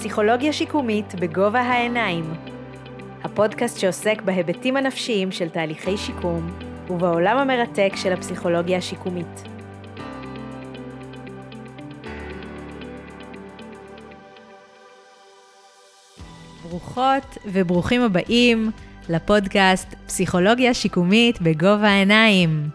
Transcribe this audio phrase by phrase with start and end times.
[0.00, 2.24] פסיכולוגיה שיקומית בגובה העיניים.
[3.24, 6.58] הפודקאסט שעוסק בהיבטים הנפשיים של תהליכי שיקום
[6.90, 9.42] ובעולם המרתק של הפסיכולוגיה השיקומית.
[16.62, 18.70] ברוכות וברוכים הבאים
[19.08, 22.68] לפודקאסט פסיכולוגיה שיקומית בגובה העיניים.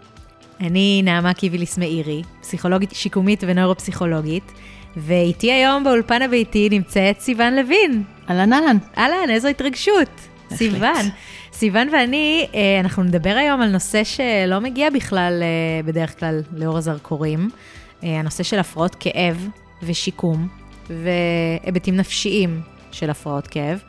[0.60, 4.52] אני נעמה קיביליס מאירי, פסיכולוגית שיקומית ונוירופסיכולוגית,
[4.98, 8.04] ואיתי היום באולפן הביתי נמצאת סיון לוין.
[8.30, 8.78] אהלן אהלן.
[8.98, 10.10] אהלן, איזו התרגשות.
[10.54, 10.82] סיון.
[11.54, 16.78] סיון ואני, אה, אנחנו נדבר היום על נושא שלא מגיע בכלל, אה, בדרך כלל, לאור
[16.78, 17.50] הזרקורים.
[18.04, 19.48] אה, הנושא של הפרעות כאב
[19.84, 20.48] ושיקום,
[20.90, 23.80] והיבטים נפשיים של הפרעות כאב.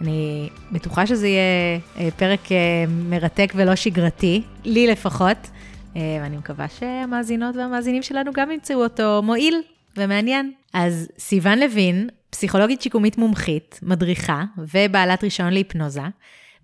[0.00, 2.48] אני בטוחה שזה יהיה פרק
[2.88, 5.36] מרתק ולא שגרתי, לי לפחות,
[5.94, 9.62] ואני מקווה שהמאזינות והמאזינים שלנו גם ימצאו אותו מועיל
[9.96, 10.52] ומעניין.
[10.72, 16.02] אז סיון לוין, פסיכולוגית שיקומית מומחית, מדריכה ובעלת רישיון להיפנוזה,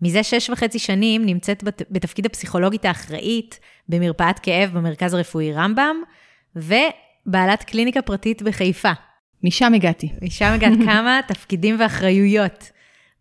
[0.03, 5.97] מזה שש וחצי שנים נמצאת בת, בתפקיד הפסיכולוגית האחראית במרפאת כאב במרכז הרפואי רמב"ם,
[6.57, 8.93] ובעלת קליניקה פרטית בחיפה.
[9.45, 10.09] משם הגעתי.
[10.23, 12.71] משם הגעת כמה תפקידים ואחריויות.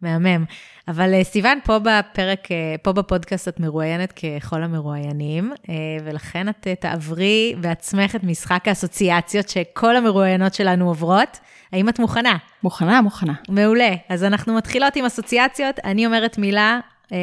[0.01, 0.45] מהמם.
[0.87, 6.67] אבל אה, סיוון, פה בפרק, אה, פה בפודקאסט את מרואיינת ככל המרואיינים, אה, ולכן את
[6.79, 11.39] תעברי בעצמך את משחק האסוציאציות שכל המרואיינות שלנו עוברות.
[11.71, 12.37] האם את מוכנה?
[12.63, 13.33] מוכנה, מוכנה.
[13.49, 13.89] מעולה.
[14.09, 16.79] אז אנחנו מתחילות עם אסוציאציות, אני אומרת מילה,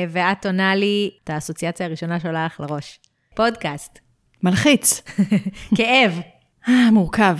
[0.08, 2.98] ואת עונה לי את האסוציאציה הראשונה שעולה לך לראש.
[3.34, 3.98] פודקאסט.
[4.42, 5.02] מלחיץ.
[5.77, 6.20] כאב.
[6.69, 7.36] מורכב.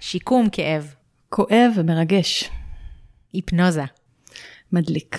[0.00, 0.94] שיקום כאב.
[1.28, 2.50] כואב ומרגש.
[3.32, 3.84] היפנוזה.
[4.74, 5.18] מדליק.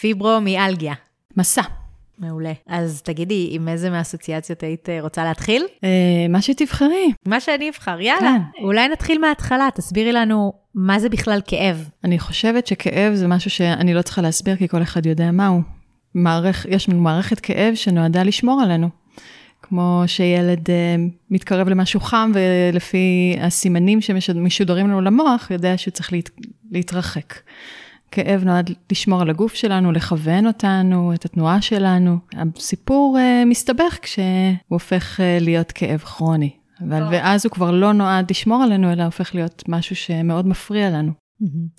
[0.00, 0.94] פיברומיאלגיה.
[1.36, 1.62] מסע.
[2.18, 2.52] מעולה.
[2.66, 5.64] אז תגידי, עם איזה מהאסוציאציות היית אה, רוצה להתחיל?
[5.84, 5.88] אה,
[6.28, 7.12] מה שתבחרי.
[7.26, 8.36] מה שאני אבחר, יאללה.
[8.56, 8.62] כן.
[8.64, 11.88] אולי נתחיל מההתחלה, תסבירי לנו מה זה בכלל כאב.
[12.04, 15.60] אני חושבת שכאב זה משהו שאני לא צריכה להסביר, כי כל אחד יודע מהו.
[16.14, 16.66] מערכ...
[16.68, 18.88] יש לנו מערכת כאב שנועדה לשמור עלינו.
[19.62, 20.70] כמו שילד uh,
[21.30, 26.30] מתקרב למשהו חם, ולפי הסימנים שמשודרים לנו למוח, יודע שהוא צריך להת...
[26.70, 27.34] להתרחק.
[28.14, 32.18] כאב נועד לשמור על הגוף שלנו, לכוון אותנו, את התנועה שלנו.
[32.56, 34.24] הסיפור uh, מסתבך כשהוא
[34.68, 36.50] הופך uh, להיות כאב כרוני.
[36.80, 41.12] אבל ואז הוא כבר לא נועד לשמור עלינו, אלא הופך להיות משהו שמאוד מפריע לנו.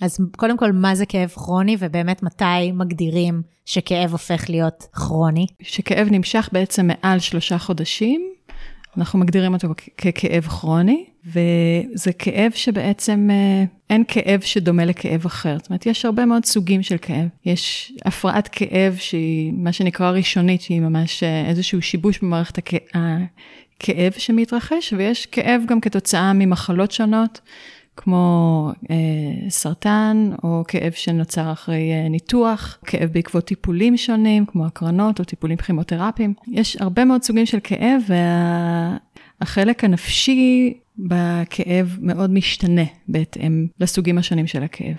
[0.01, 5.47] אז קודם כל, מה זה כאב כרוני, ובאמת מתי מגדירים שכאב הופך להיות כרוני?
[5.61, 8.21] שכאב נמשך בעצם מעל שלושה חודשים,
[8.97, 9.67] אנחנו מגדירים אותו
[9.97, 15.57] ככאב כרוני, וזה כאב שבעצם אה, אין כאב שדומה לכאב אחר.
[15.57, 17.27] זאת אומרת, יש הרבה מאוד סוגים של כאב.
[17.45, 24.93] יש הפרעת כאב שהיא מה שנקרא ראשונית, שהיא ממש אה, איזשהו שיבוש במערכת הכאב שמתרחש,
[24.97, 27.41] ויש כאב גם כתוצאה ממחלות שונות.
[27.97, 35.19] כמו אה, סרטן, או כאב שנוצר אחרי אה, ניתוח, כאב בעקבות טיפולים שונים, כמו הקרנות
[35.19, 36.33] או טיפולים כימותרפיים.
[36.47, 38.01] יש הרבה מאוד סוגים של כאב,
[39.41, 44.95] והחלק וה, הנפשי בכאב מאוד משתנה בהתאם לסוגים השונים של הכאב.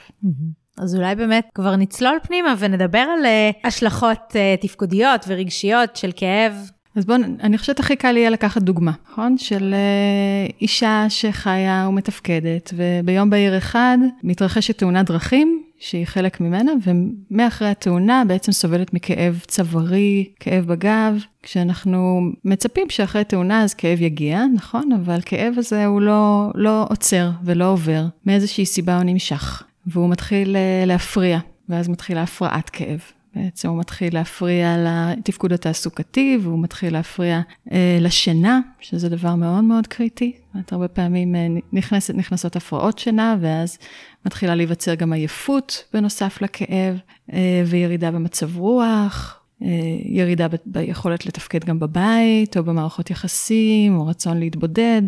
[0.79, 6.71] אז אולי באמת כבר נצלול פנימה ונדבר על uh, השלכות uh, תפקודיות ורגשיות של כאב
[6.97, 9.39] אז בואו, אני חושבת הכי קל יהיה לקחת דוגמה, נכון?
[9.39, 17.69] של אה, אישה שחיה ומתפקדת, וביום בהיר אחד מתרחשת תאונת דרכים, שהיא חלק ממנה, ומאחרי
[17.69, 24.93] התאונה בעצם סובלת מכאב צווארי, כאב בגב, כשאנחנו מצפים שאחרי תאונה אז כאב יגיע, נכון?
[24.93, 30.57] אבל כאב הזה הוא לא, לא עוצר ולא עובר, מאיזושהי סיבה הוא נמשך, והוא מתחיל
[30.57, 33.01] אה, להפריע, ואז מתחילה הפרעת כאב.
[33.37, 37.41] בעצם הוא מתחיל להפריע לתפקוד התעסוקתי, והוא מתחיל להפריע
[37.73, 40.33] אה, לשינה, שזה דבר מאוד מאוד קריטי.
[40.37, 43.79] זאת אומרת, הרבה פעמים אה, נכנסת, נכנסות הפרעות שינה, ואז
[44.27, 46.99] מתחילה להיווצר גם עייפות בנוסף לכאב,
[47.33, 49.69] אה, וירידה במצב רוח, אה,
[50.05, 55.03] ירידה ב- ביכולת לתפקד גם בבית, או במערכות יחסים, או רצון להתבודד.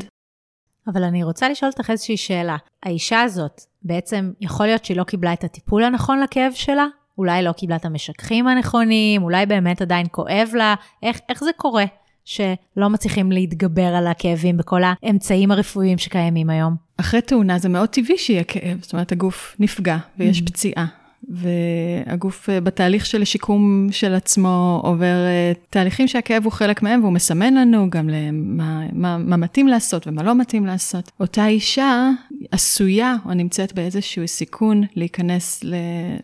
[0.87, 2.57] אבל אני רוצה לשאול אותך איזושהי שאלה.
[2.83, 6.87] האישה הזאת, בעצם יכול להיות שהיא לא קיבלה את הטיפול הנכון לכאב שלה?
[7.19, 11.85] אולי לא קיבלה את המשככים הנכונים, אולי באמת עדיין כואב לה, איך, איך זה קורה
[12.25, 16.77] שלא מצליחים להתגבר על הכאבים בכל האמצעים הרפואיים שקיימים היום?
[16.97, 20.47] אחרי תאונה זה מאוד טבעי שיהיה כאב, זאת אומרת הגוף נפגע ויש mm-hmm.
[20.47, 20.87] פציעה.
[21.29, 27.13] והגוף אה, בתהליך של השיקום של עצמו עובר אה, תהליכים שהכאב הוא חלק מהם והוא
[27.13, 31.11] מסמן לנו גם למה מה, מה מתאים לעשות ומה לא מתאים לעשות.
[31.21, 32.11] אותה אישה
[32.51, 35.75] עשויה או נמצאת באיזשהו סיכון להיכנס ל,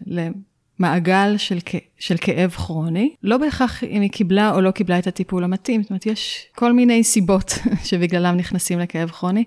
[0.07, 0.29] ל,
[0.79, 1.59] מעגל של,
[1.99, 5.91] של כאב כרוני, לא בהכרח אם היא קיבלה או לא קיבלה את הטיפול המתאים, זאת
[5.91, 9.45] אומרת, יש כל מיני סיבות שבגללם נכנסים לכאב כרוני.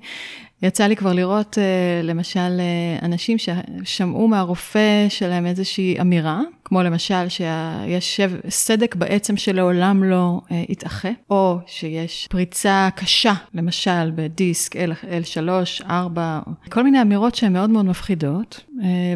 [0.62, 7.30] יצא לי כבר לראות, אה, למשל, אה, אנשים ששמעו מהרופא שלהם איזושהי אמירה, כמו למשל
[7.30, 8.20] שיש
[8.50, 16.40] סדק בעצם שלעולם לא אה, יתאחה, או שיש פריצה קשה, למשל בדיסק L3, 4,
[16.70, 18.64] כל מיני אמירות שהן מאוד מאוד מפחידות,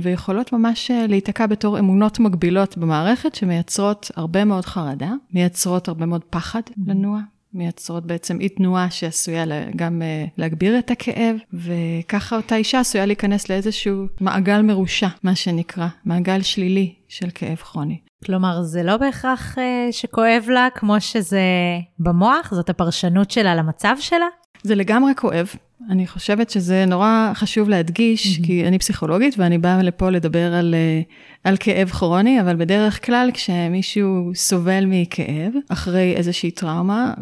[0.02, 6.62] ויכולות ממש להיתקע בתור אמונות מגבילות במערכת, שמייצרות הרבה מאוד חרדה, מייצרות הרבה מאוד פחד
[6.88, 7.20] לנוע.
[7.54, 9.46] מייצרות בעצם אי תנועה שעשויה
[9.76, 15.88] גם אה, להגביר את הכאב, וככה אותה אישה עשויה להיכנס לאיזשהו מעגל מרושע, מה שנקרא,
[16.06, 17.98] מעגל שלילי של כאב כרוני.
[18.26, 21.42] כלומר, זה לא בהכרח אה, שכואב לה כמו שזה
[22.00, 24.28] במוח, זאת הפרשנות שלה למצב שלה?
[24.64, 25.48] זה לגמרי כואב.
[25.90, 28.46] אני חושבת שזה נורא חשוב להדגיש, mm-hmm.
[28.46, 31.02] כי אני פסיכולוגית ואני באה לפה לדבר על, אה,
[31.44, 37.14] על כאב כרוני, אבל בדרך כלל כשמישהו סובל מכאב אחרי איזושהי טראומה,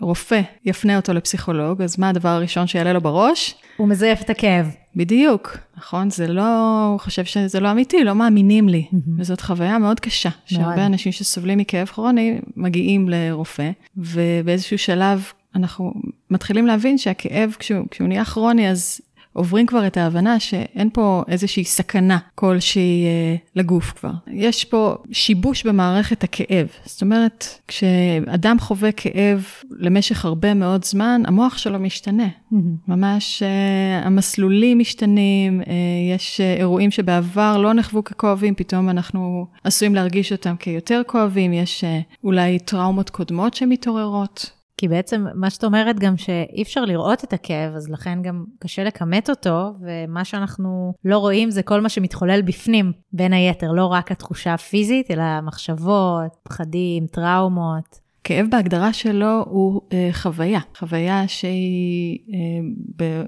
[0.00, 3.54] ורופא יפנה אותו לפסיכולוג, אז מה הדבר הראשון שיעלה לו בראש?
[3.76, 4.74] הוא מזייף את הכאב.
[4.96, 6.10] בדיוק, נכון?
[6.10, 8.86] זה לא, הוא חושב שזה לא אמיתי, לא מאמינים לי.
[8.92, 9.10] Mm-hmm.
[9.18, 10.30] וזאת חוויה מאוד קשה.
[10.46, 15.24] שהרבה אנשים שסובלים מכאב כרוני מגיעים לרופא, ובאיזשהו שלב
[15.56, 15.92] אנחנו
[16.30, 19.00] מתחילים להבין שהכאב, כשהוא, כשהוא נהיה כרוני, אז
[19.36, 24.10] עוברים כבר את ההבנה שאין פה איזושהי סכנה כלשהי אה, לגוף כבר.
[24.26, 26.66] יש פה שיבוש במערכת הכאב.
[26.84, 32.26] זאת אומרת, כשאדם חווה כאב למשך הרבה מאוד זמן, המוח שלו משתנה.
[32.26, 32.56] Mm-hmm.
[32.88, 35.74] ממש אה, המסלולים משתנים, אה,
[36.14, 41.84] יש אה, אירועים שבעבר לא נחוו ככואבים, פתאום אנחנו עשויים להרגיש אותם כיותר כואבים, יש
[41.84, 44.55] אה, אולי טראומות קודמות שמתעוררות.
[44.76, 48.84] כי בעצם מה שאת אומרת גם שאי אפשר לראות את הכאב, אז לכן גם קשה
[48.84, 54.12] לכמת אותו, ומה שאנחנו לא רואים זה כל מה שמתחולל בפנים, בין היתר, לא רק
[54.12, 58.06] התחושה הפיזית, אלא מחשבות, פחדים, טראומות.
[58.24, 63.22] כאב בהגדרה שלו הוא אה, חוויה, חוויה שהיא אה, ב,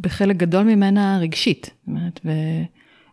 [0.00, 1.66] בחלק גדול ממנה רגשית.
[1.66, 2.30] זאת אומרת, ו...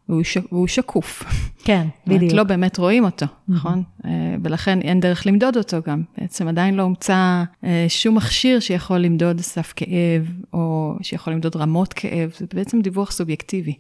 [0.10, 0.38] והוא, ש...
[0.52, 1.24] והוא שקוף.
[1.64, 2.34] כן, בדיוק.
[2.34, 3.84] לא באמת רואים אותו, נכון?
[4.06, 6.04] אה, ולכן אין דרך למדוד אותו גם.
[6.18, 11.94] בעצם עדיין לא הומצא אה, שום מכשיר שיכול למדוד סף כאב, או שיכול למדוד רמות
[11.94, 13.74] כאב, זה בעצם דיווח סובייקטיבי.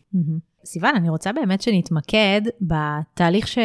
[0.65, 3.57] סיוון, אני רוצה באמת שנתמקד בתהליך ש...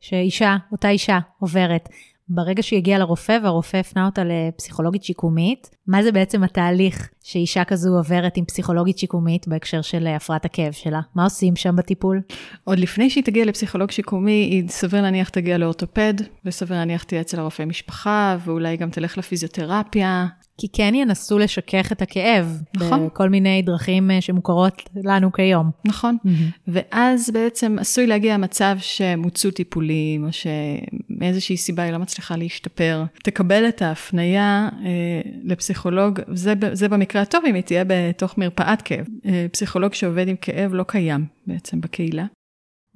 [0.00, 1.88] שאישה, אותה אישה עוברת.
[2.28, 7.96] ברגע שהיא הגיעה לרופא והרופא הפנה אותה לפסיכולוגית שיקומית, מה זה בעצם התהליך שאישה כזו
[7.96, 11.00] עוברת עם פסיכולוגית שיקומית בהקשר של הפרעת הכאב שלה?
[11.14, 12.20] מה עושים שם בטיפול?
[12.64, 16.14] עוד לפני שהיא תגיע לפסיכולוג שיקומי, היא סביר להניח תגיע לאורתופד,
[16.44, 20.26] וסביר להניח תהיה אצל הרופא משפחה, ואולי גם תלך לפיזיותרפיה.
[20.58, 22.62] כי כן ינסו לשכך את הכאב.
[22.76, 23.06] נכון.
[23.06, 25.70] בכל מיני דרכים אה, שמוכרות לנו כיום.
[25.84, 26.16] נכון.
[26.26, 26.68] Mm-hmm.
[26.68, 33.04] ואז בעצם עשוי להגיע המצב שמוצו טיפולים, או שמאיזושהי סיבה היא לא מצליחה להשתפר.
[33.24, 35.30] תקבל את ההפנייה אה,
[35.72, 39.06] לפסיכולוג, זה, זה במקרה הטוב אם היא תהיה בתוך מרפאת כאב.
[39.26, 42.24] אה, פסיכולוג שעובד עם כאב לא קיים בעצם בקהילה.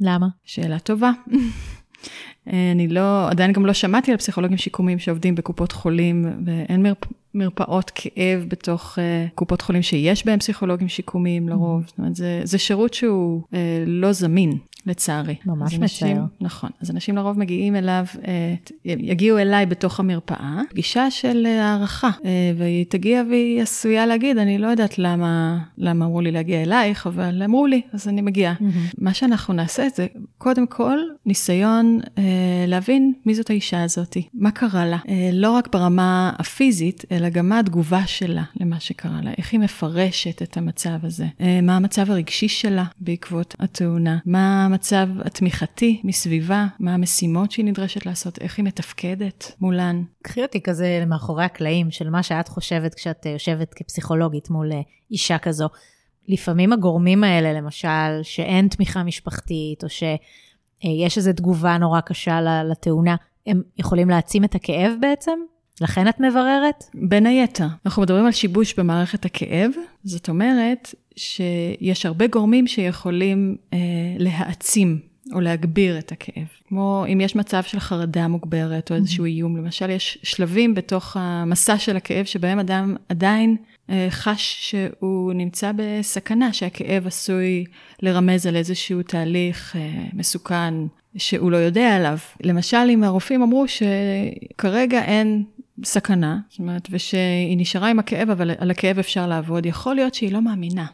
[0.00, 0.26] למה?
[0.44, 1.10] שאלה טובה.
[2.52, 6.98] אה, אני לא, עדיין גם לא שמעתי על פסיכולוגים שיקומיים שעובדים בקופות חולים, ואין מרפ,
[7.34, 11.82] מרפאות כאב בתוך uh, קופות חולים שיש בהם פסיכולוגים שיקומיים לרוב.
[11.86, 13.54] זאת אומרת, זה, זה שירות שהוא uh,
[13.86, 14.58] לא זמין.
[14.86, 15.34] לצערי.
[15.46, 16.22] ממש מצער.
[16.40, 16.70] נכון.
[16.80, 18.54] אז אנשים לרוב מגיעים אליו, אה,
[18.84, 24.58] יגיעו אליי בתוך המרפאה, פגישה של אה, הערכה, אה, והיא תגיע והיא עשויה להגיד, אני
[24.58, 28.54] לא יודעת למה, למה אמרו לי להגיע אלייך, אבל אמרו לי, אז אני מגיעה.
[28.54, 28.94] Mm-hmm.
[28.98, 30.06] מה שאנחנו נעשה זה,
[30.38, 32.00] קודם כל, ניסיון
[32.66, 34.98] להבין מי זאת האישה הזאת, מה קרה לה,
[35.32, 40.42] לא רק ברמה הפיזית, אלא גם מה התגובה שלה למה שקרה לה, איך היא מפרשת
[40.42, 41.26] את המצב הזה,
[41.62, 48.38] מה המצב הרגשי שלה בעקבות התאונה, מה המצב התמיכתי מסביבה, מה המשימות שהיא נדרשת לעשות,
[48.38, 50.02] איך היא מתפקדת מולן.
[50.22, 54.80] קחי אותי כזה למאחורי הקלעים של מה שאת חושבת כשאת יושבת כפסיכולוגית מול אה,
[55.10, 55.68] אישה כזו.
[56.28, 62.40] לפעמים הגורמים האלה, למשל, שאין תמיכה משפחתית, או שיש איזו תגובה נורא קשה
[62.70, 63.16] לתאונה,
[63.46, 65.38] הם יכולים להעצים את הכאב בעצם?
[65.80, 66.84] לכן את מבררת?
[66.94, 67.66] בין היתר.
[67.86, 69.70] אנחנו מדברים על שיבוש במערכת הכאב,
[70.04, 73.78] זאת אומרת שיש הרבה גורמים שיכולים אה,
[74.18, 74.98] להעצים
[75.32, 76.46] או להגביר את הכאב.
[76.68, 81.78] כמו אם יש מצב של חרדה מוגברת או איזשהו איום, למשל יש שלבים בתוך המסע
[81.78, 83.56] של הכאב שבהם אדם עדיין
[83.90, 87.64] אה, חש שהוא נמצא בסכנה, שהכאב עשוי
[88.02, 90.74] לרמז על איזשהו תהליך אה, מסוכן
[91.16, 92.18] שהוא לא יודע עליו.
[92.42, 95.44] למשל, אם הרופאים אמרו שכרגע אין
[95.84, 100.32] סכנה, זאת אומרת, ושהיא נשארה עם הכאב, אבל על הכאב אפשר לעבוד, יכול להיות שהיא
[100.32, 100.86] לא מאמינה.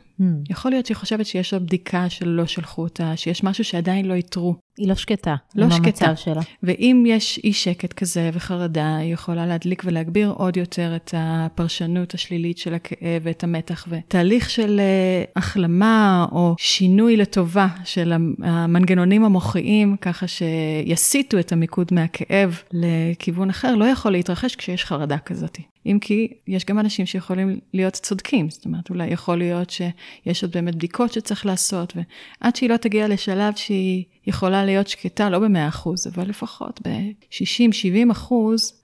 [0.50, 4.54] יכול להיות שהיא חושבת שיש עוד בדיקה שלא שלחו אותה, שיש משהו שעדיין לא איתרו.
[4.78, 5.34] היא לא שקטה.
[5.54, 6.16] לא שקטה.
[6.16, 6.40] שלה.
[6.62, 12.58] ואם יש אי שקט כזה וחרדה, היא יכולה להדליק ולהגביר עוד יותר את הפרשנות השלילית
[12.58, 13.86] של הכאב ואת המתח.
[13.88, 18.12] ותהליך של אה, החלמה או שינוי לטובה של
[18.42, 25.58] המנגנונים המוחיים, ככה שיסיטו את המיקוד מהכאב לכיוון אחר, לא יכול להתרחש כשיש חרדה כזאת.
[25.86, 30.52] אם כי יש גם אנשים שיכולים להיות צודקים, זאת אומרת, אולי יכול להיות שיש עוד
[30.52, 35.88] באמת בדיקות שצריך לעשות, ועד שהיא לא תגיע לשלב שהיא יכולה להיות שקטה, לא ב-100%,
[36.14, 38.32] אבל לפחות ב-60-70%,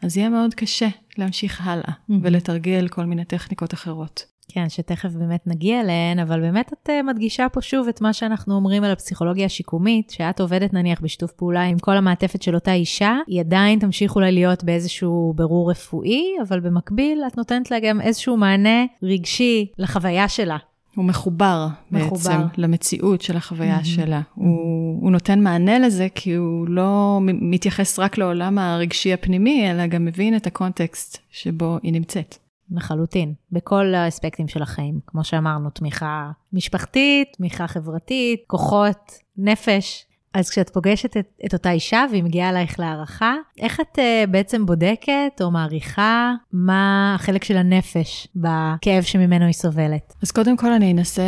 [0.02, 0.88] אז יהיה מאוד קשה
[1.18, 2.12] להמשיך הלאה mm-hmm.
[2.22, 4.37] ולתרגל כל מיני טכניקות אחרות.
[4.48, 8.54] כן, שתכף באמת נגיע אליהן, אבל באמת את uh, מדגישה פה שוב את מה שאנחנו
[8.54, 13.16] אומרים על הפסיכולוגיה השיקומית, שאת עובדת נניח בשיתוף פעולה עם כל המעטפת של אותה אישה,
[13.26, 18.36] היא עדיין תמשיך אולי להיות באיזשהו בירור רפואי, אבל במקביל את נותנת לה גם איזשהו
[18.36, 20.56] מענה רגשי לחוויה שלה.
[20.94, 23.84] הוא מחובר, מחובר בעצם למציאות של החוויה mm-hmm.
[23.84, 24.20] שלה.
[24.20, 24.40] Mm-hmm.
[24.40, 30.04] הוא, הוא נותן מענה לזה כי הוא לא מתייחס רק לעולם הרגשי הפנימי, אלא גם
[30.04, 32.47] מבין את הקונטקסט שבו היא נמצאת.
[32.70, 35.00] לחלוטין, בכל האספקטים של החיים.
[35.06, 40.04] כמו שאמרנו, תמיכה משפחתית, תמיכה חברתית, כוחות, נפש.
[40.34, 44.66] אז כשאת פוגשת את, את אותה אישה והיא מגיעה אלייך להערכה, איך את uh, בעצם
[44.66, 50.14] בודקת או מעריכה מה החלק של הנפש בכאב שממנו היא סובלת?
[50.22, 51.22] אז קודם כל אני אנסה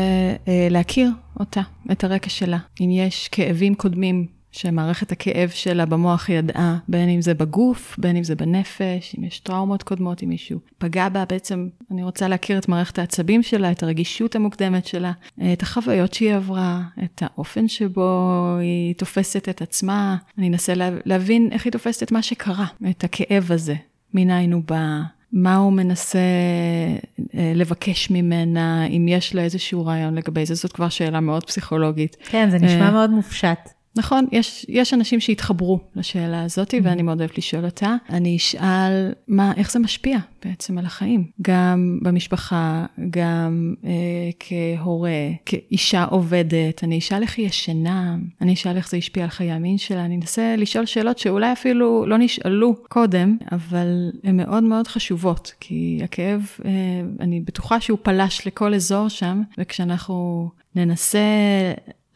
[0.45, 1.61] uh, להכיר אותה,
[1.93, 2.59] את הרקע שלה.
[2.81, 8.25] אם יש כאבים קודמים שמערכת הכאב שלה במוח ידעה, בין אם זה בגוף, בין אם
[8.25, 12.69] זה בנפש, אם יש טראומות קודמות, אם מישהו פגע בה, בעצם אני רוצה להכיר את
[12.69, 15.13] מערכת העצבים שלה, את הרגישות המוקדמת שלה,
[15.53, 20.17] את החוויות שהיא עברה, את האופן שבו היא תופסת את עצמה.
[20.39, 23.75] אני אנסה לה, להבין איך היא תופסת את מה שקרה, את הכאב הזה,
[24.15, 25.01] מניין הוא בא.
[25.33, 26.19] מה הוא מנסה
[27.35, 32.17] אה, לבקש ממנה, אם יש לה איזשהו רעיון לגבי זה, זאת כבר שאלה מאוד פסיכולוגית.
[32.25, 33.69] כן, זה נשמע אה, מאוד מופשט.
[33.97, 36.81] נכון, יש, יש אנשים שהתחברו לשאלה הזאת, mm-hmm.
[36.83, 37.97] ואני מאוד אוהבת לשאול אותה.
[38.11, 41.25] אני אשאל, מה, איך זה משפיע בעצם על החיים?
[41.43, 43.91] גם במשפחה, גם אה,
[44.41, 45.11] כהורה,
[45.47, 49.79] כאישה עובדת, אני אשאל איך היא ישנה, אני אשאל איך זה השפיע על חיי המין
[49.79, 55.53] שלה, אני אנסה לשאול שאלות שאולי אפילו לא נשאלו קודם, אבל הן מאוד מאוד חשובות,
[55.61, 56.71] כי הכאב, אה,
[57.21, 61.19] אני בטוחה שהוא פלש לכל אזור שם, וכשאנחנו ננסה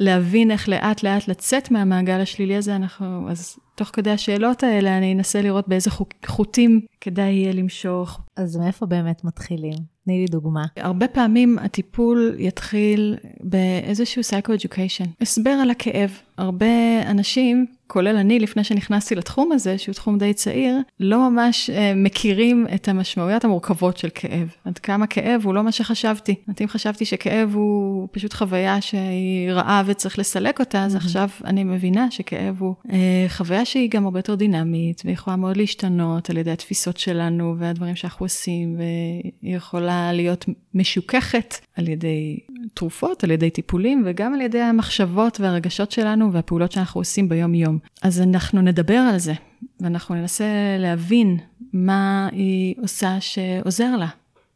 [0.04, 5.12] להבין איך לאט לאט לצאת מהמעגל השלילי הזה, אנחנו, אז תוך כדי השאלות האלה אני
[5.14, 5.90] אנסה לראות באיזה
[6.26, 8.20] חוטים כדאי יהיה למשוך.
[8.36, 9.94] אז מאיפה באמת מתחילים?
[10.04, 10.64] תני לי דוגמה.
[10.76, 16.10] הרבה פעמים הטיפול יתחיל באיזשהו psycho-education, הסבר על הכאב.
[16.38, 16.66] הרבה
[17.10, 22.66] אנשים, כולל אני, לפני שנכנסתי לתחום הזה, שהוא תחום די צעיר, לא ממש uh, מכירים
[22.74, 24.54] את המשמעויות המורכבות של כאב.
[24.64, 26.34] עד כמה כאב הוא לא מה שחשבתי.
[26.60, 30.98] אם חשבתי שכאב הוא פשוט חוויה שהיא רעה וצריך לסלק אותה, אז mm-hmm.
[30.98, 32.90] עכשיו אני מבינה שכאב הוא uh,
[33.28, 38.24] חוויה שהיא גם הרבה יותר דינמית, ויכולה מאוד להשתנות על ידי התפיסות שלנו והדברים שאנחנו
[38.24, 40.44] עושים, והיא יכולה להיות
[40.74, 42.38] משוככת על ידי
[42.74, 47.78] תרופות, על ידי טיפולים, וגם על ידי המחשבות והרגשות שלנו והפעולות שאנחנו עושים ביום-יום.
[48.02, 49.32] אז אנחנו נדבר על זה,
[49.80, 50.44] ואנחנו ננסה
[50.78, 51.38] להבין
[51.72, 54.08] מה היא עושה שעוזר לה.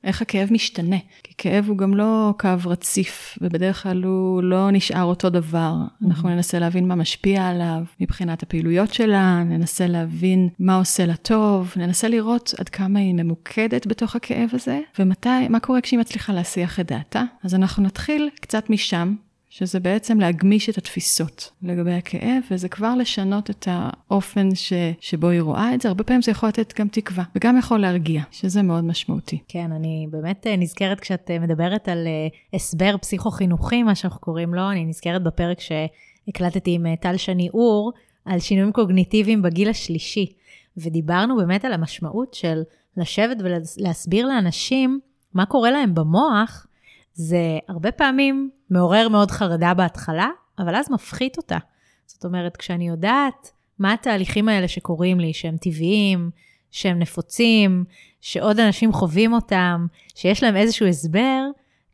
[0.05, 0.97] איך הכאב משתנה.
[1.23, 5.75] כי כאב הוא גם לא קו רציף, ובדרך כלל הוא לא נשאר אותו דבר.
[5.77, 6.07] Mm-hmm.
[6.07, 11.73] אנחנו ננסה להבין מה משפיע עליו מבחינת הפעילויות שלה, ננסה להבין מה עושה לה טוב,
[11.77, 16.81] ננסה לראות עד כמה היא ממוקדת בתוך הכאב הזה, ומתי, מה קורה כשהיא מצליחה להסיח
[16.81, 17.23] את דעתה.
[17.45, 19.15] אז אנחנו נתחיל קצת משם,
[19.51, 25.41] שזה בעצם להגמיש את התפיסות לגבי הכאב, וזה כבר לשנות את האופן ש, שבו היא
[25.41, 25.89] רואה את זה.
[25.89, 29.39] הרבה פעמים זה יכול לתת גם תקווה, וגם יכול להרגיע, שזה מאוד משמעותי.
[29.49, 34.55] כן, אני באמת אה, נזכרת כשאת אה, מדברת על אה, הסבר פסיכו-חינוכי, מה שאנחנו קוראים
[34.55, 37.93] לו, אני נזכרת בפרק שהקלטתי עם טל שני אור,
[38.25, 40.33] על שינויים קוגניטיביים בגיל השלישי,
[40.77, 42.63] ודיברנו באמת על המשמעות של
[42.97, 45.01] לשבת ולהסביר לאנשים
[45.35, 46.67] מה קורה להם במוח,
[47.15, 51.59] זה הרבה פעמים מעורר מאוד חרדה בהתחלה, אבל אז מפחית אותה.
[52.07, 56.31] זאת אומרת, כשאני יודעת מה התהליכים האלה שקורים לי, שהם טבעיים,
[56.71, 57.85] שהם נפוצים,
[58.21, 61.45] שעוד אנשים חווים אותם, שיש להם איזשהו הסבר,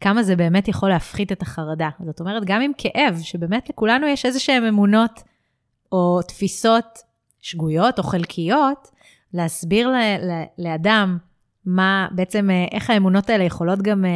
[0.00, 1.88] כמה זה באמת יכול להפחית את החרדה.
[2.07, 5.23] זאת אומרת, גם עם כאב, שבאמת לכולנו יש איזה שהן אמונות
[5.93, 6.99] או תפיסות
[7.40, 8.88] שגויות או חלקיות,
[9.35, 11.19] להסביר ל- ל- לאדם
[11.66, 14.11] מה בעצם, אה, איך האמונות האלה יכולות גם, אה,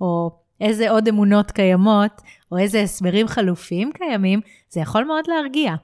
[0.00, 4.40] או איזה עוד אמונות קיימות, או איזה הסברים חלופיים קיימים,
[4.70, 5.74] זה יכול מאוד להרגיע.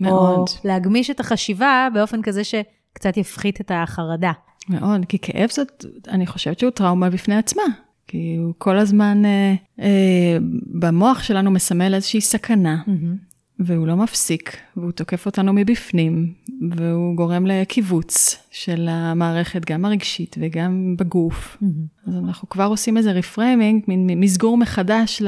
[0.00, 0.38] מאוד.
[0.38, 4.32] או להגמיש את החשיבה באופן כזה שקצת יפחית את החרדה.
[4.68, 7.62] מאוד, כי כאב זאת, אני חושבת שהוא טראומה בפני עצמה.
[8.06, 10.38] כי הוא כל הזמן אה, אה,
[10.80, 13.33] במוח שלנו מסמל איזושהי סכנה, mm-hmm.
[13.58, 16.32] והוא לא מפסיק, והוא תוקף אותנו מבפנים,
[16.70, 21.56] והוא גורם לקיבוץ של המערכת, גם הרגשית וגם בגוף.
[21.62, 22.08] Mm-hmm.
[22.08, 25.22] אז אנחנו כבר עושים איזה reframing, מין מסגור מחדש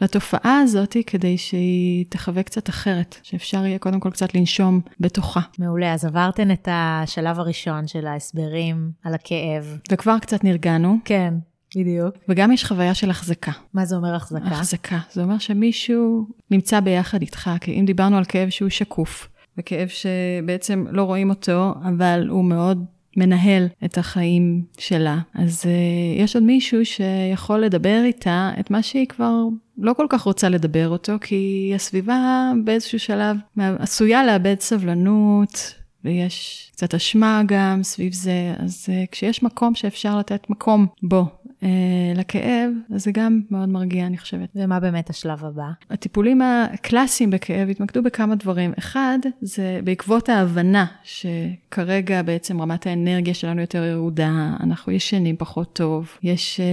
[0.00, 5.40] לתופעה הזאת, כדי שהיא תחווה קצת אחרת, שאפשר יהיה קודם כל קצת לנשום בתוכה.
[5.58, 9.78] מעולה, אז עברתן את השלב הראשון של ההסברים על הכאב.
[9.92, 10.98] וכבר קצת נרגענו.
[11.04, 11.34] כן.
[11.76, 12.14] בדיוק.
[12.28, 13.52] וגם יש חוויה של החזקה.
[13.74, 14.44] מה זה אומר החזקה?
[14.44, 14.98] החזקה.
[15.12, 20.84] זה אומר שמישהו נמצא ביחד איתך, כי אם דיברנו על כאב שהוא שקוף, וכאב שבעצם
[20.90, 22.84] לא רואים אותו, אבל הוא מאוד
[23.16, 29.06] מנהל את החיים שלה, אז uh, יש עוד מישהו שיכול לדבר איתה את מה שהיא
[29.06, 29.34] כבר
[29.78, 36.94] לא כל כך רוצה לדבר אותו, כי הסביבה באיזשהו שלב עשויה לאבד סבלנות, ויש קצת
[36.94, 41.26] אשמה גם סביב זה, אז uh, כשיש מקום שאפשר לתת מקום בו
[41.62, 41.68] אה,
[42.16, 44.48] לכאב, אז זה גם מאוד מרגיע, אני חושבת.
[44.54, 45.68] ומה באמת השלב הבא?
[45.90, 48.72] הטיפולים הקלאסיים בכאב התמקדו בכמה דברים.
[48.78, 56.08] אחד, זה בעקבות ההבנה שכרגע בעצם רמת האנרגיה שלנו יותר ירודה, אנחנו ישנים פחות טוב,
[56.22, 56.64] יש אה,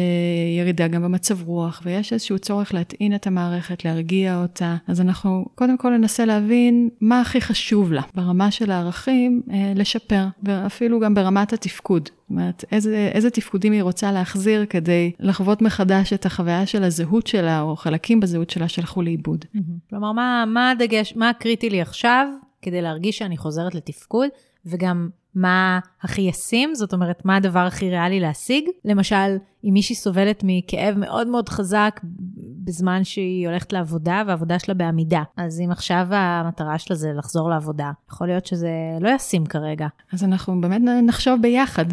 [0.60, 4.76] ירידה גם במצב רוח, ויש איזשהו צורך להטעין את המערכת, להרגיע אותה.
[4.88, 10.26] אז אנחנו קודם כל ננסה להבין מה הכי חשוב לה ברמה של הערכים, אה, לשפר,
[10.44, 12.10] ואפילו גם ברמת התפקוד.
[12.26, 17.28] זאת אומרת, איזה, איזה תפקודים היא רוצה להחזיר כדי לחוות מחדש את החוויה של הזהות
[17.28, 19.46] שלה, או חלקים בזהות שלה שהלכו לאיבוד.
[19.90, 22.28] כלומר, מה, מה הדגש, מה הקריטי לי עכשיו,
[22.62, 24.30] כדי להרגיש שאני חוזרת לתפקוד,
[24.66, 28.64] וגם מה הכי ישים, זאת אומרת, מה הדבר הכי ריאלי להשיג.
[28.86, 32.00] למשל, אם מישהי סובלת מכאב מאוד מאוד חזק
[32.64, 37.92] בזמן שהיא הולכת לעבודה, והעבודה שלה בעמידה, אז אם עכשיו המטרה שלה זה לחזור לעבודה,
[38.12, 38.70] יכול להיות שזה
[39.02, 39.88] לא ישים כרגע.
[40.14, 41.86] אז אנחנו באמת נחשוב ביחד.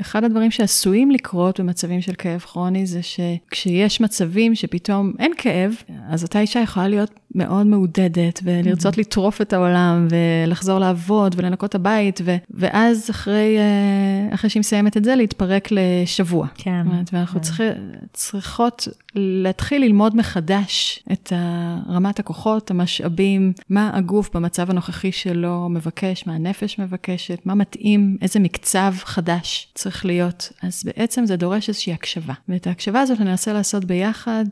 [0.00, 5.74] אחד הדברים שעשויים לקרות במצבים של כאב כרוני זה שכשיש מצבים שפתאום אין כאב,
[6.08, 9.00] אז אותה אישה יכולה להיות מאוד מעודדת ולרצות mm-hmm.
[9.00, 14.96] לטרוף את העולם ולחזור לעבוד ולנקות את הבית, ו- ואז אחרי, אה, אחרי שהיא מסיימת
[14.96, 16.46] את זה, להתפרק לשבוע.
[16.54, 16.86] כן.
[17.12, 17.46] ואנחנו כן.
[17.46, 17.60] צריכ,
[18.12, 21.32] צריכות להתחיל ללמוד מחדש את
[21.88, 28.40] רמת הכוחות, המשאבים, מה הגוף במצב הנוכחי שלו מבקש, מה הנפש מבקשת, מה מתאים, איזה
[28.40, 30.52] מקצב חדש צריך להיות.
[30.62, 32.34] אז בעצם זה דורש איזושהי הקשבה.
[32.48, 34.44] ואת ההקשבה הזאת אני אנסה לעשות ביחד,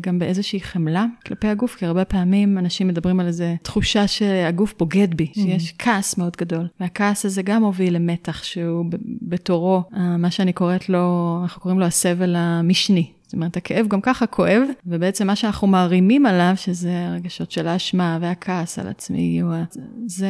[0.00, 5.14] גם באיזושהי חמלה כלפי הגוף, כי הרבה פעמים אנשים מדברים על איזה תחושה שהגוף בוגד
[5.14, 5.74] בי, שיש mm-hmm.
[5.78, 6.66] כעס מאוד גדול.
[6.80, 8.84] והכעס הזה גם מוביל למתח שהוא
[9.22, 13.10] בתורו, אה, מה שאני קוראת לו, אנחנו קוראים לו הסבל המשני.
[13.30, 18.18] זאת אומרת, הכאב גם ככה כואב, ובעצם מה שאנחנו מערימים עליו, שזה הרגשות של האשמה
[18.20, 19.42] והכעס על עצמי,
[20.06, 20.26] זה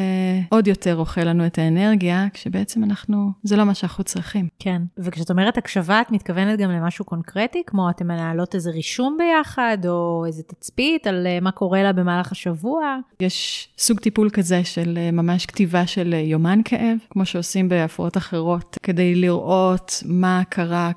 [0.48, 4.48] עוד יותר אוכל לנו את האנרגיה, כשבעצם אנחנו, זה לא מה שאנחנו צריכים.
[4.58, 9.78] כן, וכשאת אומרת הקשבה, את מתכוונת גם למשהו קונקרטי, כמו אתם מנהלות איזה רישום ביחד,
[9.88, 12.96] או איזה תצפית על אה, מה קורה לה במהלך השבוע?
[13.20, 18.16] יש סוג טיפול כזה של אה, ממש כתיבה של אה, יומן כאב, כמו שעושים בהפרעות
[18.16, 20.90] אחרות, כדי לראות מה קרה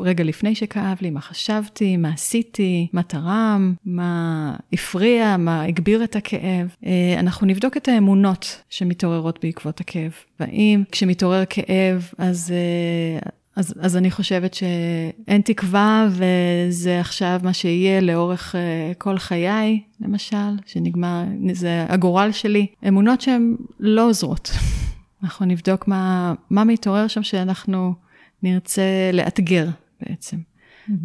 [0.00, 1.47] רגע לפני שכאב לי, מה חשב.
[1.48, 6.74] חשבתי, מה עשיתי, מה תרם, מה הפריע, מה הגביר את הכאב.
[6.86, 10.12] אה, אנחנו נבדוק את האמונות שמתעוררות בעקבות הכאב.
[10.40, 12.52] והאם כשמתעורר כאב, אז...
[12.52, 19.80] אה, אז, אז אני חושבת שאין תקווה וזה עכשיו מה שיהיה לאורך uh, כל חיי,
[20.00, 22.66] למשל, שנגמר, זה הגורל שלי.
[22.88, 24.50] אמונות שהן לא עוזרות.
[25.22, 27.94] אנחנו נבדוק מה, מה מתעורר שם שאנחנו
[28.42, 29.66] נרצה לאתגר
[30.00, 30.36] בעצם.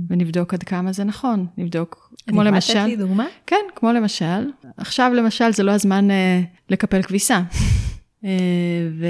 [0.09, 1.47] ונבדוק עד כמה זה נכון.
[1.57, 2.71] נבדוק, כמו למשל...
[2.71, 3.25] אני יכולה לתת לי דוגמה?
[3.47, 7.41] כן, כמו למשל, עכשיו למשל זה לא הזמן אה, לקפל כביסה.
[8.25, 8.29] אה,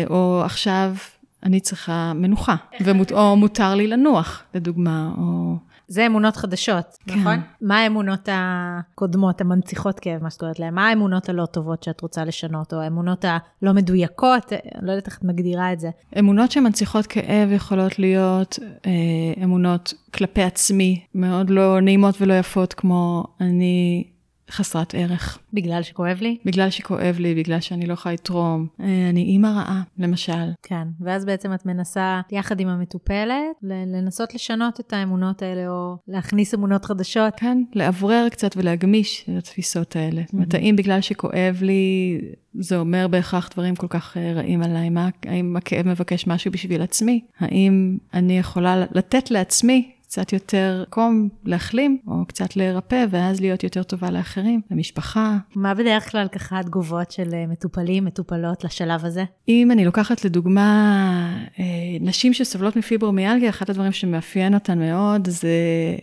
[0.10, 0.96] או עכשיו
[1.45, 5.56] אני צריכה מנוחה, ומות, או מותר לי לנוח, לדוגמה, או...
[5.88, 7.19] זה אמונות חדשות, כן.
[7.19, 7.39] נכון?
[7.62, 10.73] מה האמונות הקודמות, המנציחות כאב, מה שאת קוראת להן?
[10.73, 14.53] מה האמונות הלא טובות שאת רוצה לשנות, או האמונות הלא מדויקות?
[14.53, 15.89] אני לא יודעת איך את מגדירה את זה.
[16.19, 23.23] אמונות שמנציחות כאב יכולות להיות אה, אמונות כלפי עצמי, מאוד לא נעימות ולא יפות, כמו
[23.41, 24.03] אני
[24.51, 25.39] חסרת ערך.
[25.53, 26.38] בגלל שכואב לי?
[26.45, 28.67] בגלל שכואב לי, בגלל שאני לא יכולה לתרום.
[28.79, 30.51] אה, אני אימא רעה, למשל.
[30.63, 36.53] כן, ואז בעצם את מנסה, יחד עם המטופלת, לנסות לשנות את האמונות האלה, או להכניס
[36.53, 37.34] אמונות חדשות.
[37.38, 40.21] כן, לאוורר קצת ולהגמיש את התפיסות האלה.
[40.25, 42.21] זאת אומרת, האם בגלל שכואב לי,
[42.60, 44.89] זה אומר בהכרח דברים כל כך אה, רעים עליי?
[44.89, 47.21] מה, האם הכאב מבקש משהו בשביל עצמי?
[47.39, 53.84] האם אני יכולה לתת לעצמי קצת יותר קום להחלים, או קצת להירפא, ואז להיות יותר
[53.84, 55.38] טובה לאחרים, למשפחה.
[55.56, 59.23] מה בדרך כלל ככה התגובות של אה, מטופלים, מטופלות לשלב הזה?
[59.47, 61.63] אם אני לוקחת לדוגמה אה,
[62.02, 65.47] נשים שסובלות מפיברומיאלגיה, אחד הדברים שמאפיין אותן מאוד זה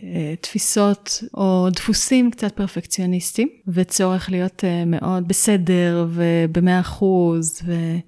[0.03, 7.61] אה, תפיסות או דפוסים קצת פרפקציוניסטיים, וצורך להיות מאוד בסדר ובמאה אחוז,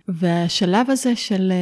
[0.07, 1.53] והשלב הזה של,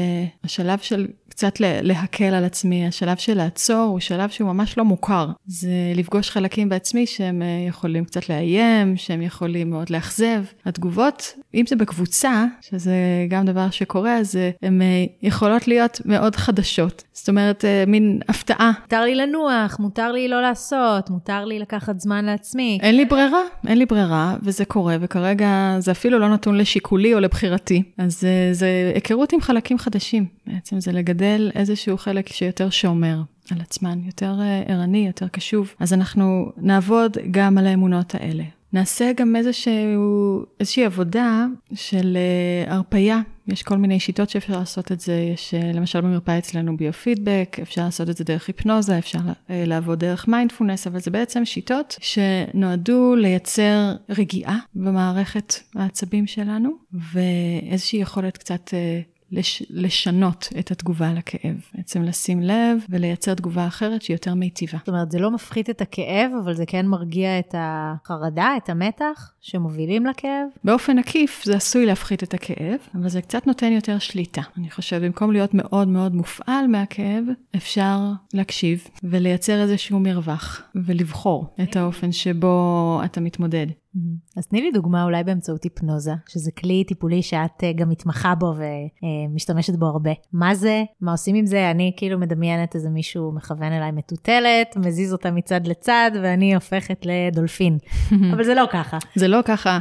[0.43, 2.87] השלב של קצת להקל על עצמי.
[2.87, 5.27] השלב של לעצור הוא שלב שהוא ממש לא מוכר.
[5.45, 10.43] זה לפגוש חלקים בעצמי שהם אה, יכולים קצת לאיים, שהם יכולים מאוד לאכזב.
[10.65, 12.95] התגובות, אם זה בקבוצה, שזה
[13.29, 17.03] גם דבר שקורה, אז אה, הן אה, יכולות להיות מאוד חדשות.
[17.13, 18.71] זאת אומרת, מין הפתעה.
[18.81, 22.79] מותר לי לנוח, מותר לי לא לעשות, מותר לי לקחת זמן לעצמי.
[22.81, 27.19] אין לי ברירה, אין לי ברירה, וזה קורה, וכרגע זה אפילו לא נתון לשיקולי או
[27.19, 27.83] לבחירתי.
[27.97, 30.25] אז זה היכרות עם חלקים חדשים.
[30.47, 35.73] בעצם זה לגדל איזשהו חלק שיותר שומר על עצמן, יותר אה, ערני, יותר קשוב.
[35.79, 38.43] אז אנחנו נעבוד גם על האמונות האלה.
[38.73, 42.17] נעשה גם איזשהו, איזושהי עבודה של
[42.67, 43.21] uh, הרפייה.
[43.47, 47.83] יש כל מיני שיטות שאפשר לעשות את זה, יש uh, למשל במרפאה אצלנו ביו-פידבק, אפשר
[47.83, 53.15] לעשות את זה דרך היפנוזה, אפשר uh, לעבוד דרך מיינדפולנס, אבל זה בעצם שיטות שנועדו
[53.15, 56.69] לייצר רגיעה במערכת העצבים שלנו,
[57.13, 58.69] ואיזושהי יכולת קצת
[59.31, 61.55] לש, לשנות את התגובה לכאב.
[61.75, 64.77] בעצם לשים לב ולייצר תגובה אחרת שהיא יותר מיטיבה.
[64.77, 69.31] זאת אומרת, זה לא מפחית את הכאב, אבל זה כן מרגיע את החרדה, את המתח
[69.41, 70.47] שמובילים לכאב?
[70.63, 74.41] באופן עקיף זה עשוי להפחית את הכאב, אבל זה קצת נותן יותר שליטה.
[74.57, 77.23] אני חושבת, במקום להיות מאוד מאוד מופעל מהכאב,
[77.55, 77.99] אפשר
[78.33, 83.67] להקשיב ולייצר איזשהו מרווח ולבחור את האופן שבו אתה מתמודד.
[83.95, 84.37] Mm-hmm.
[84.37, 88.53] אז תני לי דוגמה אולי באמצעות היפנוזה, שזה כלי טיפולי שאת אה, גם מתמחה בו
[88.57, 90.11] ומשתמשת בו הרבה.
[90.33, 90.83] מה זה?
[91.01, 91.71] מה עושים עם זה?
[91.71, 97.77] אני כאילו מדמיינת איזה מישהו מכוון אליי מטוטלת, מזיז אותה מצד לצד, ואני הופכת לדולפין.
[98.33, 98.97] אבל זה לא ככה.
[99.15, 99.79] זה לא ככה.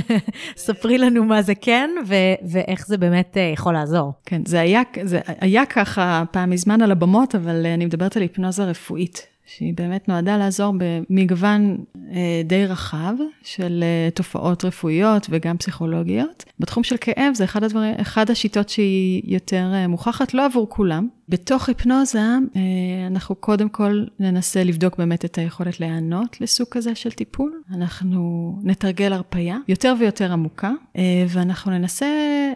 [0.56, 4.12] ספרי לנו מה זה כן, ו- ואיך זה באמת אה, יכול לעזור.
[4.26, 8.22] כן, זה היה, זה היה ככה פעם מזמן על הבמות, אבל אה, אני מדברת על
[8.22, 9.33] היפנוזה רפואית.
[9.46, 16.44] שהיא באמת נועדה לעזור במגוון אה, די רחב של אה, תופעות רפואיות וגם פסיכולוגיות.
[16.60, 21.08] בתחום של כאב זה אחד הדברים, אחד השיטות שהיא יותר אה, מוכחת, לא עבור כולם.
[21.28, 22.60] בתוך היפנוזה, אה,
[23.06, 27.62] אנחנו קודם כל ננסה לבדוק באמת את היכולת להיענות לסוג כזה של טיפול.
[27.74, 32.06] אנחנו נתרגל הרפייה יותר ויותר עמוקה, אה, ואנחנו ננסה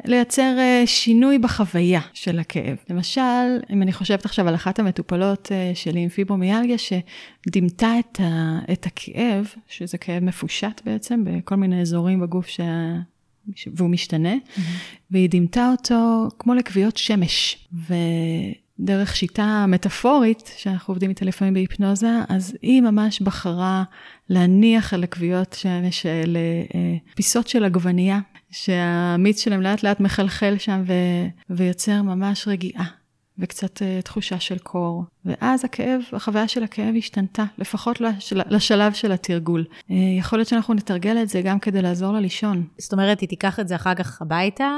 [0.04, 2.76] לייצר אה, שינוי בחוויה של הכאב.
[2.90, 8.86] למשל, אם אני חושבת עכשיו על אחת המטופלות שלי עם פיברומיאלגיה, שדימתה את, ה, את
[8.86, 12.98] הכאב, שזה כאב מפושט בעצם, בכל מיני אזורים בגוף שה...
[13.74, 14.60] והוא משתנה, mm-hmm.
[15.10, 17.68] והיא דימתה אותו כמו לכוויות שמש.
[18.78, 23.84] ודרך שיטה מטאפורית, שאנחנו עובדים איתה לפעמים בהיפנוזה, אז היא ממש בחרה
[24.28, 26.38] להניח על הכוויות שמש האלה
[26.74, 30.92] אה, פיסות של עגבנייה, שהמיץ שלהם לאט לאט מחלחל שם ו...
[31.50, 32.97] ויוצר ממש רגיעה.
[33.38, 35.04] וקצת uh, תחושה של קור.
[35.24, 39.64] ואז הכאב, החוויה של הכאב השתנתה, לפחות לשל, לשלב של התרגול.
[39.70, 42.66] Uh, יכול להיות שאנחנו נתרגל את זה גם כדי לעזור לה לישון.
[42.78, 44.68] זאת אומרת, היא תיקח את זה אחר כך הביתה,